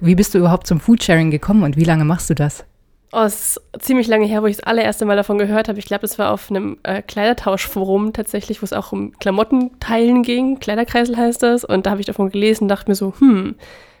[0.00, 2.64] Wie bist du überhaupt zum Foodsharing gekommen und wie lange machst du das?
[3.12, 5.78] Oh, es ist ziemlich lange her, wo ich das allererste Mal davon gehört habe.
[5.80, 10.60] Ich glaube, das war auf einem äh, Kleidertauschforum tatsächlich, wo es auch um Klamottenteilen ging.
[10.60, 11.64] Kleiderkreisel heißt das.
[11.64, 13.56] Und da habe ich davon gelesen und dachte mir so, hm,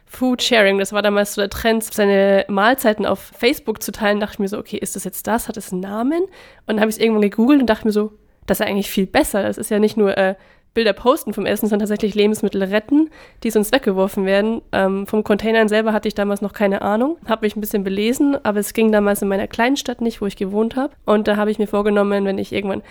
[0.06, 4.20] Food Sharing, das war damals so der Trend, seine Mahlzeiten auf Facebook zu teilen.
[4.20, 5.48] Dachte ich mir so, okay, ist das jetzt das?
[5.48, 6.22] Hat es einen Namen?
[6.22, 6.30] Und
[6.68, 8.12] dann habe ich es irgendwann gegoogelt und dachte mir so,
[8.46, 9.42] das ist ja eigentlich viel besser.
[9.42, 10.36] Das ist ja nicht nur äh,
[10.74, 13.10] Bilder posten vom Essen, sondern tatsächlich Lebensmittel retten,
[13.42, 14.62] die sonst weggeworfen werden.
[14.72, 18.36] Ähm, vom Containern selber hatte ich damals noch keine Ahnung, habe mich ein bisschen belesen,
[18.44, 20.94] aber es ging damals in meiner kleinen Stadt nicht, wo ich gewohnt habe.
[21.04, 22.82] Und da habe ich mir vorgenommen, wenn ich irgendwann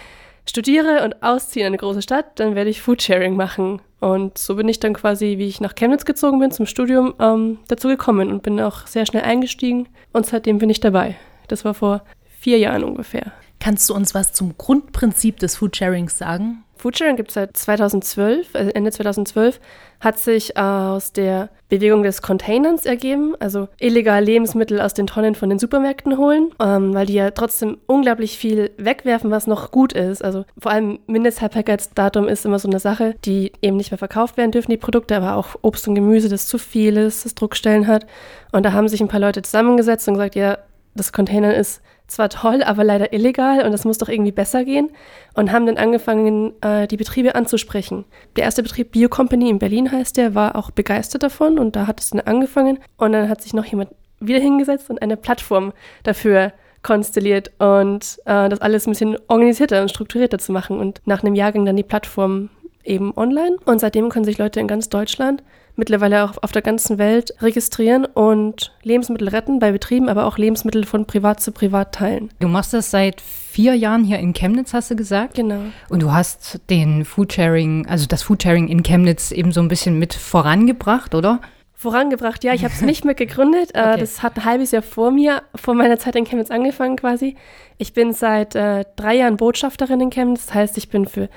[0.46, 3.82] studiere und ausziehe in eine große Stadt, dann werde ich Foodsharing machen.
[4.00, 7.60] Und so bin ich dann quasi, wie ich nach Chemnitz gezogen bin zum Studium, ähm,
[7.68, 9.88] dazu gekommen und bin auch sehr schnell eingestiegen.
[10.14, 11.16] Und seitdem bin ich dabei.
[11.48, 12.04] Das war vor
[12.40, 13.32] vier Jahren ungefähr.
[13.60, 16.64] Kannst du uns was zum Grundprinzip des Foodsharings sagen?
[16.80, 19.60] Foodsharing gibt es seit 2012, also Ende 2012,
[20.00, 25.50] hat sich aus der Bewegung des Containers ergeben, also illegal Lebensmittel aus den Tonnen von
[25.50, 30.24] den Supermärkten holen, ähm, weil die ja trotzdem unglaublich viel wegwerfen, was noch gut ist.
[30.24, 34.52] Also vor allem Mindesthaltbarkeitsdatum ist immer so eine Sache, die eben nicht mehr verkauft werden
[34.52, 38.06] dürfen, die Produkte, aber auch Obst und Gemüse, das zu viel ist, das Druckstellen hat.
[38.54, 40.58] Und da haben sich ein paar Leute zusammengesetzt und gesagt, ja,
[40.96, 44.90] das Container ist zwar toll, aber leider illegal und das muss doch irgendwie besser gehen
[45.34, 48.06] und haben dann angefangen, äh, die Betriebe anzusprechen.
[48.36, 51.88] Der erste Betrieb Bio Company in Berlin heißt der, war auch begeistert davon und da
[51.88, 55.74] hat es dann angefangen und dann hat sich noch jemand wieder hingesetzt und eine Plattform
[56.04, 61.24] dafür konstelliert und äh, das alles ein bisschen organisierter und strukturierter zu machen und nach
[61.24, 62.50] einem Jahr ging dann die Plattform
[62.84, 65.44] eben online und seitdem können sich Leute in ganz Deutschland
[65.80, 70.86] mittlerweile auch auf der ganzen Welt registrieren und Lebensmittel retten bei Betrieben, aber auch Lebensmittel
[70.86, 72.30] von privat zu privat teilen.
[72.40, 75.36] Du machst das seit vier Jahren hier in Chemnitz, hast du gesagt?
[75.36, 75.62] Genau.
[75.90, 80.14] Und du hast den Foodsharing, also das Foodsharing in Chemnitz eben so ein bisschen mit
[80.14, 81.42] vorangebracht, oder?
[81.80, 82.44] vorangebracht.
[82.44, 83.72] Ja, ich habe es nicht mit gegründet.
[83.80, 84.00] Äh, okay.
[84.00, 87.36] Das hat ein halbes Jahr vor mir, vor meiner Zeit in Chemnitz angefangen quasi.
[87.78, 90.48] Ich bin seit äh, drei Jahren Botschafterin in Chemnitz.
[90.48, 91.30] Das heißt, ich bin für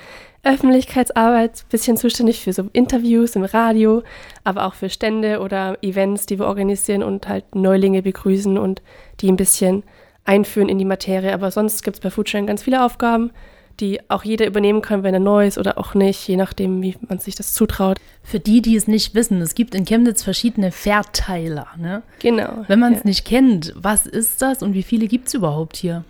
[0.45, 4.03] Öffentlichkeitsarbeit ein bisschen zuständig für so Interviews im Radio,
[4.43, 8.83] aber auch für Stände oder Events, die wir organisieren und halt Neulinge begrüßen und
[9.21, 9.85] die ein bisschen
[10.25, 11.33] einführen in die Materie.
[11.33, 13.31] Aber sonst gibt es bei Foodsharing ganz viele Aufgaben,
[13.79, 16.97] die auch jeder übernehmen kann, wenn er neu ist oder auch nicht, je nachdem, wie
[17.09, 17.99] man sich das zutraut.
[18.25, 21.69] Für die, die es nicht wissen, es gibt in Chemnitz verschiedene Verteiler.
[21.79, 22.03] Ne?
[22.19, 22.65] Genau.
[22.67, 23.07] Wenn man es ja.
[23.07, 26.05] nicht kennt, was ist das und wie viele gibt es überhaupt hier?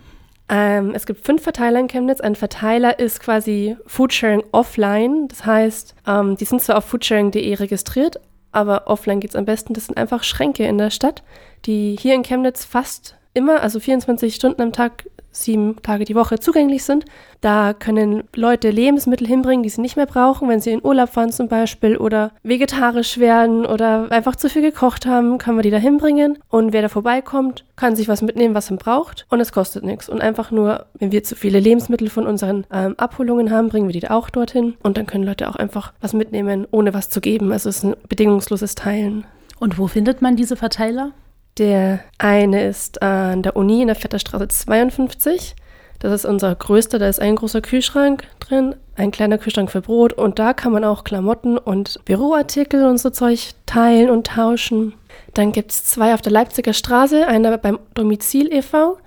[0.49, 2.21] Ähm, es gibt fünf Verteiler in Chemnitz.
[2.21, 5.27] Ein Verteiler ist quasi Foodsharing offline.
[5.27, 8.19] Das heißt, ähm, die sind zwar auf foodsharing.de registriert,
[8.51, 9.73] aber offline geht es am besten.
[9.73, 11.23] Das sind einfach Schränke in der Stadt,
[11.65, 16.39] die hier in Chemnitz fast immer, also 24 Stunden am Tag sieben Tage die Woche
[16.39, 17.05] zugänglich sind.
[17.41, 21.31] Da können Leute Lebensmittel hinbringen, die sie nicht mehr brauchen, wenn sie in Urlaub fahren
[21.31, 25.77] zum Beispiel oder vegetarisch werden oder einfach zu viel gekocht haben, können wir die da
[25.77, 26.37] hinbringen.
[26.49, 30.07] Und wer da vorbeikommt, kann sich was mitnehmen, was er braucht und es kostet nichts.
[30.07, 33.93] Und einfach nur, wenn wir zu viele Lebensmittel von unseren ähm, Abholungen haben, bringen wir
[33.93, 34.75] die da auch dorthin.
[34.83, 37.51] Und dann können Leute auch einfach was mitnehmen, ohne was zu geben.
[37.51, 39.25] Also es ist ein bedingungsloses Teilen.
[39.59, 41.11] Und wo findet man diese Verteiler?
[41.57, 45.55] Der eine ist an der Uni in der Vetterstraße 52.
[45.99, 50.11] Das ist unser größter, da ist ein großer Kühlschrank drin, ein kleiner Kühlschrank für Brot
[50.11, 54.95] und da kann man auch Klamotten und Büroartikel und so Zeug teilen und tauschen.
[55.33, 58.97] Dann gibt es zwei auf der Leipziger Straße, einer beim Domizil e.V.,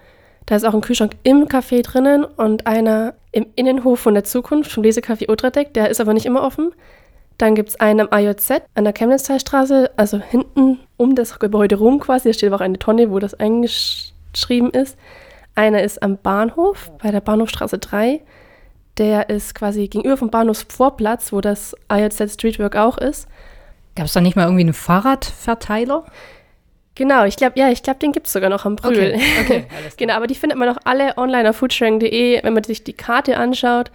[0.46, 4.70] da ist auch ein Kühlschrank im Café drinnen und einer im Innenhof von der Zukunft,
[4.70, 6.72] vom Lesecafé Ultradeck, der ist aber nicht immer offen.
[7.38, 12.00] Dann gibt es einen am AJZ an der Chemnitztalstraße, also hinten um das Gebäude rum
[12.00, 12.30] quasi.
[12.30, 14.96] Da steht aber auch eine Tonne, wo das eingeschrieben ist.
[15.54, 18.20] Einer ist am Bahnhof, bei der Bahnhofstraße 3.
[18.98, 23.28] Der ist quasi gegenüber vom Bahnhofsvorplatz, wo das AJZ Streetwork auch ist.
[23.94, 26.04] Gab es da nicht mal irgendwie einen Fahrradverteiler?
[26.94, 29.14] Genau, ich glaube, ja, ich glaube, den gibt es sogar noch am Brühl.
[29.14, 29.66] Okay, okay,
[29.98, 33.36] genau, aber die findet man auch alle online auf foodsharing.de, wenn man sich die Karte
[33.36, 33.90] anschaut,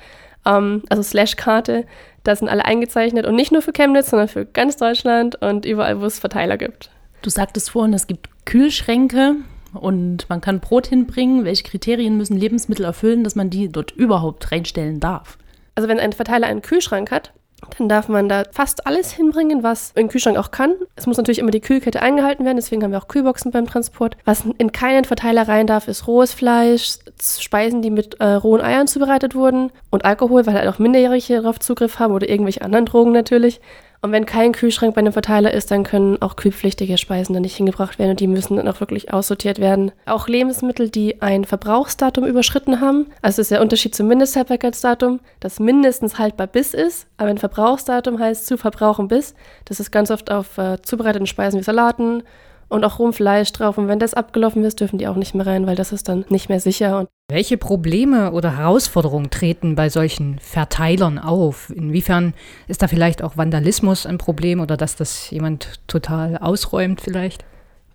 [0.46, 1.86] ähm, also Slash-Karte,
[2.24, 6.02] da sind alle eingezeichnet und nicht nur für Chemnitz, sondern für ganz Deutschland und überall,
[6.02, 6.90] wo es Verteiler gibt.
[7.22, 9.36] Du sagtest vorhin, es gibt Kühlschränke
[9.74, 11.46] und man kann Brot hinbringen.
[11.46, 15.38] Welche Kriterien müssen Lebensmittel erfüllen, dass man die dort überhaupt reinstellen darf?
[15.76, 17.32] Also wenn ein Verteiler einen Kühlschrank hat,
[17.78, 20.74] dann darf man da fast alles hinbringen, was ein Kühlschrank auch kann.
[20.96, 24.18] Es muss natürlich immer die Kühlkette eingehalten werden, deswegen haben wir auch Kühlboxen beim Transport.
[24.26, 28.88] Was in keinen Verteiler rein darf, ist rohes Fleisch, Speisen, die mit äh, rohen Eiern
[28.88, 33.12] zubereitet wurden und Alkohol, weil halt auch Minderjährige darauf Zugriff haben oder irgendwelche anderen Drogen
[33.12, 33.62] natürlich.
[34.04, 37.56] Und wenn kein Kühlschrank bei einem Verteiler ist, dann können auch kühlpflichtige Speisen dann nicht
[37.56, 39.92] hingebracht werden und die müssen dann auch wirklich aussortiert werden.
[40.08, 46.18] Auch Lebensmittel, die ein Verbrauchsdatum überschritten haben, also ist der Unterschied zum Mindesthaltbarkeitsdatum, das mindestens
[46.18, 49.36] haltbar bis ist, aber ein Verbrauchsdatum heißt zu verbrauchen bis.
[49.66, 52.24] Das ist ganz oft auf äh, zubereiteten Speisen wie Salaten
[52.72, 53.78] und auch Rumfleisch drauf.
[53.78, 56.24] Und wenn das abgelaufen ist, dürfen die auch nicht mehr rein, weil das ist dann
[56.30, 57.00] nicht mehr sicher.
[57.00, 61.70] Und Welche Probleme oder Herausforderungen treten bei solchen Verteilern auf?
[61.70, 62.34] Inwiefern
[62.70, 67.44] ist da vielleicht auch Vandalismus ein Problem oder dass das jemand total ausräumt vielleicht?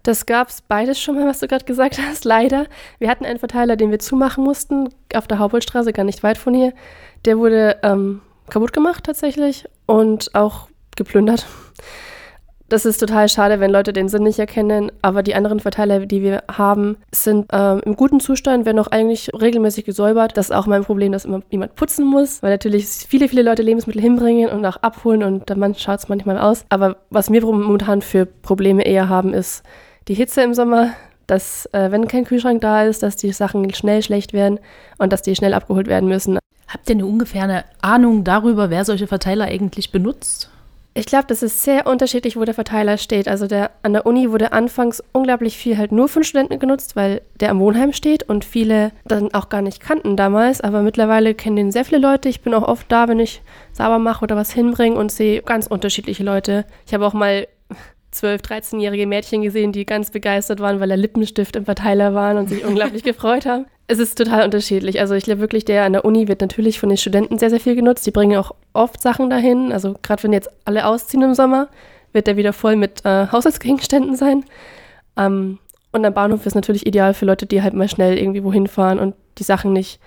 [0.03, 2.67] Das gab es beides schon mal, was du gerade gesagt hast, leider.
[2.99, 6.53] Wir hatten einen Verteiler, den wir zumachen mussten, auf der Hauptstraße, gar nicht weit von
[6.53, 6.75] hier.
[7.25, 8.21] Der wurde ähm,
[8.51, 11.47] kaputt gemacht tatsächlich und auch geplündert.
[12.69, 16.21] Das ist total schade, wenn Leute den Sinn nicht erkennen, aber die anderen Verteiler, die
[16.23, 20.37] wir haben, sind ähm, im guten Zustand, werden auch eigentlich regelmäßig gesäubert.
[20.37, 23.63] Das ist auch mein Problem, dass immer jemand putzen muss, weil natürlich viele, viele Leute
[23.63, 26.65] Lebensmittel hinbringen und auch abholen und dann schaut es manchmal aus.
[26.69, 29.63] Aber was wir momentan für Probleme eher haben, ist
[30.09, 30.91] die Hitze im Sommer,
[31.29, 34.59] dass äh, wenn kein Kühlschrank da ist, dass die Sachen schnell schlecht werden
[34.99, 36.39] und dass die schnell abgeholt werden müssen.
[36.67, 40.51] Habt ihr eine ungefähre Ahnung darüber, wer solche Verteiler eigentlich benutzt?
[40.99, 43.29] Ich glaube, das ist sehr unterschiedlich, wo der Verteiler steht.
[43.29, 47.21] Also der, an der Uni wurde anfangs unglaublich viel halt nur von Studenten genutzt, weil
[47.39, 50.63] der am Wohnheim steht und viele dann auch gar nicht kannten damals.
[50.63, 52.31] Aber mittlerweile kennen den sehr viele Leute.
[52.31, 53.43] Ich bin auch oft da, wenn ich
[53.75, 56.65] sauber mache oder was hinbringe und sehe ganz unterschiedliche Leute.
[56.87, 57.47] Ich habe auch mal
[58.23, 62.49] 12-, 13-jährige Mädchen gesehen, die ganz begeistert waren, weil der Lippenstift im Verteiler waren und
[62.49, 63.67] sich unglaublich gefreut haben.
[63.89, 64.99] Es ist total unterschiedlich.
[65.01, 67.61] Also ich glaube wirklich, der an der Uni wird natürlich von den Studenten sehr, sehr
[67.61, 68.07] viel genutzt.
[68.07, 69.73] Die bringen auch oft Sachen dahin.
[69.73, 71.69] Also gerade wenn jetzt alle ausziehen im Sommer,
[72.13, 74.45] wird der wieder voll mit äh, Haushaltsgegenständen sein.
[75.17, 75.59] Ähm,
[75.93, 78.99] und am Bahnhof ist natürlich ideal für Leute, die halt mal schnell irgendwie wohin fahren
[78.99, 80.01] und die Sachen nicht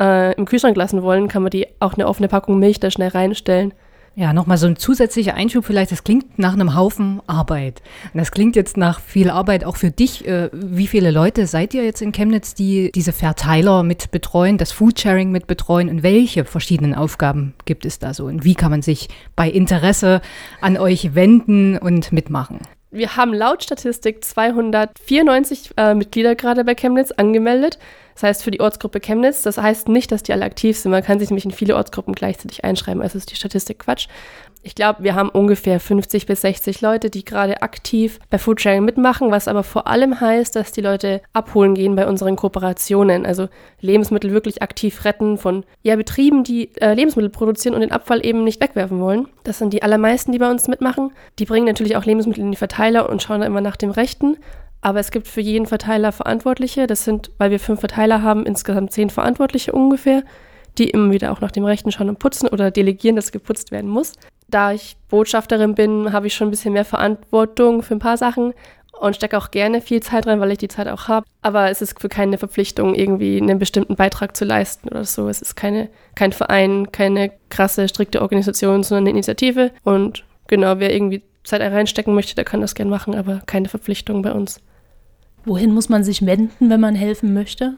[0.00, 3.08] äh, im Kühlschrank lassen wollen, kann man die auch eine offene Packung Milch da schnell
[3.08, 3.74] reinstellen.
[4.16, 5.90] Ja, nochmal so ein zusätzlicher Einschub vielleicht.
[5.90, 7.82] Das klingt nach einem Haufen Arbeit.
[8.12, 10.24] Und das klingt jetzt nach viel Arbeit auch für dich.
[10.26, 14.70] Äh, wie viele Leute seid ihr jetzt in Chemnitz, die diese Verteiler mit betreuen, das
[14.70, 15.88] Foodsharing mit betreuen?
[15.88, 18.26] Und welche verschiedenen Aufgaben gibt es da so?
[18.26, 20.20] Und wie kann man sich bei Interesse
[20.60, 22.60] an euch wenden und mitmachen?
[22.94, 27.76] Wir haben laut Statistik 294 äh, Mitglieder gerade bei Chemnitz angemeldet.
[28.14, 29.42] Das heißt für die Ortsgruppe Chemnitz.
[29.42, 30.92] Das heißt nicht, dass die alle aktiv sind.
[30.92, 33.02] Man kann sich nämlich in viele Ortsgruppen gleichzeitig einschreiben.
[33.02, 34.06] Also ist die Statistik Quatsch.
[34.66, 39.30] Ich glaube, wir haben ungefähr 50 bis 60 Leute, die gerade aktiv bei Foodsharing mitmachen,
[39.30, 43.48] was aber vor allem heißt, dass die Leute abholen gehen bei unseren Kooperationen, also
[43.82, 48.42] Lebensmittel wirklich aktiv retten von ja, Betrieben, die äh, Lebensmittel produzieren und den Abfall eben
[48.42, 49.28] nicht wegwerfen wollen.
[49.44, 51.12] Das sind die allermeisten, die bei uns mitmachen.
[51.38, 54.38] Die bringen natürlich auch Lebensmittel in die Verteiler und schauen da immer nach dem Rechten.
[54.80, 56.86] Aber es gibt für jeden Verteiler Verantwortliche.
[56.86, 60.22] Das sind, weil wir fünf Verteiler haben, insgesamt zehn Verantwortliche ungefähr,
[60.78, 63.90] die immer wieder auch nach dem Rechten schauen und putzen oder delegieren, dass geputzt werden
[63.90, 64.14] muss.
[64.48, 68.52] Da ich Botschafterin bin, habe ich schon ein bisschen mehr Verantwortung für ein paar Sachen
[69.00, 71.26] und stecke auch gerne viel Zeit rein, weil ich die Zeit auch habe.
[71.42, 75.28] Aber es ist für keine Verpflichtung, irgendwie einen bestimmten Beitrag zu leisten oder so.
[75.28, 79.72] Es ist keine, kein Verein, keine krasse, strikte Organisation, sondern eine Initiative.
[79.82, 84.22] Und genau, wer irgendwie Zeit reinstecken möchte, der kann das gerne machen, aber keine Verpflichtung
[84.22, 84.60] bei uns.
[85.44, 87.76] Wohin muss man sich wenden, wenn man helfen möchte?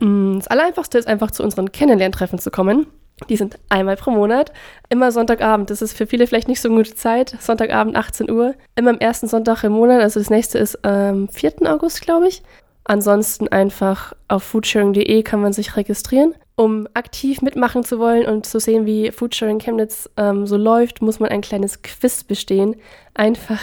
[0.00, 2.86] Mm, das Allereinfachste ist einfach zu unseren Kennenlerntreffen zu kommen.
[3.28, 4.52] Die sind einmal pro Monat,
[4.88, 5.70] immer Sonntagabend.
[5.70, 7.36] Das ist für viele vielleicht nicht so eine gute Zeit.
[7.40, 10.00] Sonntagabend 18 Uhr, immer am ersten Sonntag im Monat.
[10.00, 11.54] Also das nächste ist am ähm, 4.
[11.66, 12.42] August, glaube ich.
[12.84, 16.34] Ansonsten einfach auf foodsharing.de kann man sich registrieren.
[16.56, 21.20] Um aktiv mitmachen zu wollen und zu sehen, wie Foodsharing Chemnitz ähm, so läuft, muss
[21.20, 22.76] man ein kleines Quiz bestehen.
[23.14, 23.60] Einfach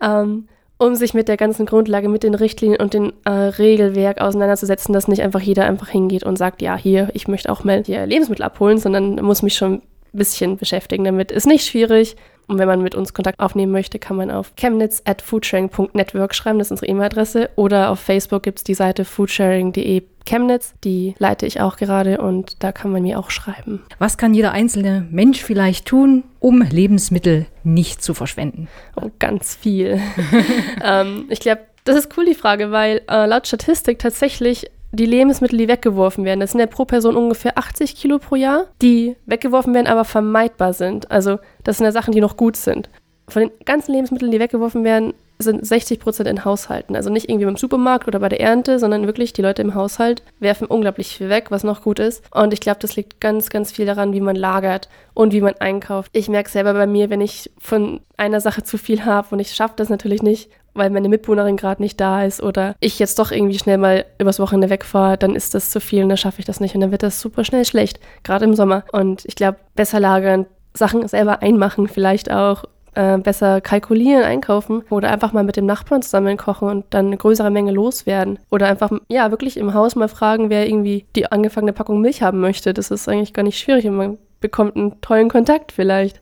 [0.00, 4.92] ähm, um sich mit der ganzen Grundlage, mit den Richtlinien und dem äh, Regelwerk auseinanderzusetzen,
[4.92, 8.04] dass nicht einfach jeder einfach hingeht und sagt, ja, hier, ich möchte auch mal hier
[8.04, 11.32] Lebensmittel abholen, sondern muss mich schon ein bisschen beschäftigen damit.
[11.32, 12.16] Ist nicht schwierig.
[12.48, 16.58] Und wenn man mit uns Kontakt aufnehmen möchte, kann man auf chemnitz at foodsharing.network schreiben,
[16.58, 17.50] das ist unsere E-Mail-Adresse.
[17.56, 22.62] Oder auf Facebook gibt es die Seite foodsharing.de Chemnitz, die leite ich auch gerade und
[22.62, 23.82] da kann man mir auch schreiben.
[23.98, 28.68] Was kann jeder einzelne Mensch vielleicht tun, um Lebensmittel nicht zu verschwenden?
[29.00, 30.00] Oh, ganz viel.
[30.84, 35.58] ähm, ich glaube, das ist cool, die Frage, weil äh, laut Statistik tatsächlich die Lebensmittel,
[35.58, 39.74] die weggeworfen werden, das sind ja pro Person ungefähr 80 Kilo pro Jahr, die weggeworfen
[39.74, 41.10] werden, aber vermeidbar sind.
[41.10, 42.88] Also das sind ja Sachen, die noch gut sind.
[43.28, 46.96] Von den ganzen Lebensmitteln, die weggeworfen werden, sind 60 Prozent in Haushalten.
[46.96, 50.22] Also nicht irgendwie beim Supermarkt oder bei der Ernte, sondern wirklich die Leute im Haushalt
[50.40, 52.22] werfen unglaublich viel weg, was noch gut ist.
[52.32, 55.54] Und ich glaube, das liegt ganz, ganz viel daran, wie man lagert und wie man
[55.54, 56.10] einkauft.
[56.14, 59.54] Ich merke selber bei mir, wenn ich von einer Sache zu viel habe und ich
[59.54, 63.30] schaffe das natürlich nicht, weil meine Mitbewohnerin gerade nicht da ist oder ich jetzt doch
[63.30, 66.44] irgendwie schnell mal übers Wochenende wegfahre, dann ist das zu viel und dann schaffe ich
[66.44, 68.84] das nicht und dann wird das super schnell schlecht, gerade im Sommer.
[68.92, 72.64] Und ich glaube, besser lagern, Sachen selber einmachen vielleicht auch
[72.96, 77.16] äh, besser kalkulieren, einkaufen oder einfach mal mit dem Nachbarn zusammen kochen und dann eine
[77.16, 78.38] größere Menge loswerden.
[78.50, 82.40] Oder einfach, ja, wirklich im Haus mal fragen, wer irgendwie die angefangene Packung Milch haben
[82.40, 82.74] möchte.
[82.74, 86.20] Das ist eigentlich gar nicht schwierig und man bekommt einen tollen Kontakt vielleicht.